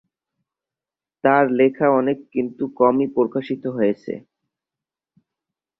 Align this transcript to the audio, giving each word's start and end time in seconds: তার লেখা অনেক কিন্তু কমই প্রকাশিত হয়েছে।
তার 1.23 1.45
লেখা 1.59 1.87
অনেক 1.99 2.17
কিন্তু 2.33 2.63
কমই 2.79 3.07
প্রকাশিত 3.15 3.63
হয়েছে। 3.75 4.13